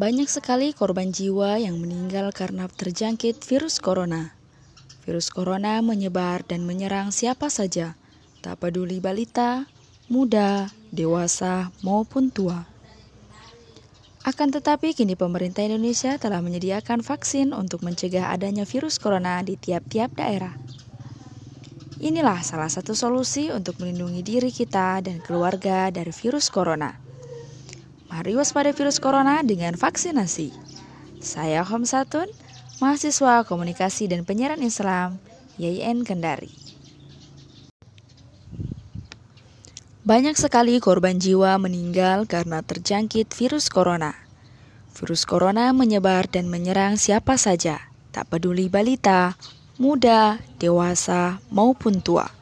Banyak 0.00 0.32
sekali 0.32 0.72
korban 0.72 1.12
jiwa 1.12 1.60
yang 1.60 1.76
meninggal 1.76 2.32
karena 2.32 2.64
terjangkit 2.72 3.44
virus 3.44 3.84
corona. 3.84 4.32
Virus 5.04 5.28
corona 5.28 5.84
menyebar 5.84 6.40
dan 6.40 6.64
menyerang 6.64 7.12
siapa 7.12 7.52
saja, 7.52 8.00
tak 8.40 8.64
peduli 8.64 8.96
balita, 8.96 9.68
muda, 10.08 10.72
dewasa, 10.88 11.68
maupun 11.84 12.32
tua. 12.32 12.64
Akan 14.24 14.48
tetapi, 14.48 14.96
kini 14.96 15.20
pemerintah 15.20 15.68
Indonesia 15.68 16.16
telah 16.16 16.40
menyediakan 16.40 17.04
vaksin 17.04 17.52
untuk 17.52 17.84
mencegah 17.84 18.32
adanya 18.32 18.64
virus 18.64 18.96
corona 18.96 19.44
di 19.44 19.60
tiap-tiap 19.60 20.16
daerah. 20.16 20.56
Inilah 22.00 22.40
salah 22.40 22.72
satu 22.72 22.96
solusi 22.96 23.52
untuk 23.52 23.76
melindungi 23.76 24.24
diri 24.24 24.48
kita 24.48 25.04
dan 25.04 25.20
keluarga 25.20 25.92
dari 25.92 26.08
virus 26.08 26.48
corona. 26.48 27.09
Mari 28.20 28.36
waspada 28.36 28.76
virus 28.76 29.00
corona 29.00 29.40
dengan 29.40 29.72
vaksinasi. 29.72 30.52
Saya 31.24 31.64
Hom 31.64 31.88
Satun, 31.88 32.28
mahasiswa 32.76 33.48
Komunikasi 33.48 34.12
dan 34.12 34.28
Penyiaran 34.28 34.60
Islam, 34.60 35.16
YIN 35.56 36.04
Kendari. 36.04 36.52
Banyak 40.04 40.36
sekali 40.36 40.76
korban 40.84 41.16
jiwa 41.16 41.56
meninggal 41.56 42.28
karena 42.28 42.60
terjangkit 42.60 43.32
virus 43.32 43.72
corona. 43.72 44.12
Virus 45.00 45.24
corona 45.24 45.72
menyebar 45.72 46.28
dan 46.28 46.52
menyerang 46.52 47.00
siapa 47.00 47.40
saja, 47.40 47.88
tak 48.12 48.28
peduli 48.28 48.68
balita, 48.68 49.32
muda, 49.80 50.44
dewasa, 50.60 51.40
maupun 51.48 52.04
tua. 52.04 52.39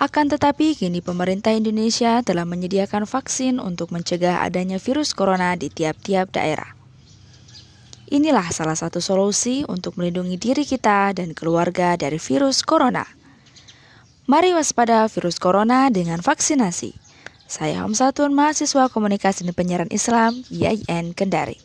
Akan 0.00 0.32
tetapi, 0.32 0.72
kini 0.72 1.04
pemerintah 1.04 1.52
Indonesia 1.52 2.24
telah 2.24 2.48
menyediakan 2.48 3.04
vaksin 3.04 3.60
untuk 3.60 3.92
mencegah 3.92 4.40
adanya 4.40 4.80
virus 4.80 5.12
corona 5.12 5.52
di 5.60 5.68
tiap-tiap 5.68 6.32
daerah. 6.32 6.72
Inilah 8.08 8.48
salah 8.48 8.72
satu 8.72 9.04
solusi 9.04 9.60
untuk 9.68 10.00
melindungi 10.00 10.40
diri 10.40 10.64
kita 10.64 11.12
dan 11.12 11.36
keluarga 11.36 12.00
dari 12.00 12.16
virus 12.16 12.64
corona. 12.64 13.04
Mari 14.24 14.56
waspada 14.56 15.04
virus 15.04 15.36
corona 15.36 15.92
dengan 15.92 16.24
vaksinasi. 16.24 16.96
Saya 17.44 17.84
Hamsatun, 17.84 18.32
mahasiswa 18.32 18.88
komunikasi 18.88 19.44
dan 19.44 19.52
penyiaran 19.52 19.92
Islam, 19.92 20.32
YIN 20.48 21.12
Kendari. 21.12 21.60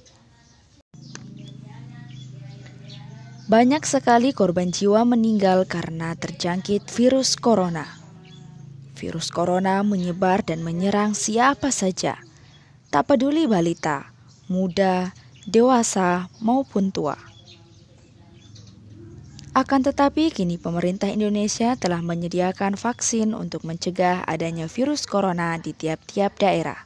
Banyak 3.47 3.88
sekali 3.88 4.36
korban 4.36 4.75
jiwa 4.75 5.08
meninggal 5.08 5.64
karena 5.64 6.20
terjangkit 6.20 6.92
virus 6.92 7.39
corona. 7.39 8.05
Virus 8.95 9.27
corona 9.27 9.83
menyebar 9.83 10.41
dan 10.47 10.63
menyerang 10.63 11.11
siapa 11.11 11.67
saja, 11.69 12.15
tak 12.89 13.11
peduli 13.11 13.43
balita, 13.43 14.07
muda, 14.47 15.11
dewasa, 15.43 16.31
maupun 16.39 16.95
tua. 16.95 17.19
Akan 19.55 19.83
tetapi, 19.83 20.35
kini 20.35 20.59
pemerintah 20.59 21.07
Indonesia 21.07 21.79
telah 21.79 22.03
menyediakan 22.03 22.75
vaksin 22.75 23.31
untuk 23.31 23.63
mencegah 23.63 24.23
adanya 24.27 24.67
virus 24.67 25.07
corona 25.07 25.55
di 25.55 25.71
tiap-tiap 25.71 26.35
daerah. 26.35 26.83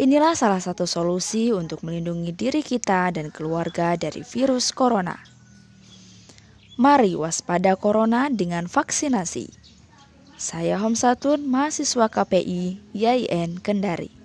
Inilah 0.00 0.32
salah 0.32 0.64
satu 0.64 0.88
solusi 0.88 1.52
untuk 1.52 1.84
melindungi 1.84 2.32
diri 2.32 2.64
kita 2.64 3.12
dan 3.12 3.28
keluarga 3.28 4.00
dari 4.00 4.24
virus 4.24 4.72
corona. 4.72 5.12
Mari 6.80 7.12
waspada 7.12 7.76
corona 7.76 8.32
dengan 8.32 8.64
vaksinasi. 8.64 9.52
Saya 10.40 10.80
Homsatun, 10.80 11.44
mahasiswa 11.52 12.08
KPI 12.08 12.80
YIN 12.96 13.60
Kendari. 13.60 14.19